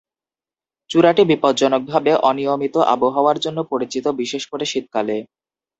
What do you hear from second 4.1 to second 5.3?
বিশেষ করে শীতকালে।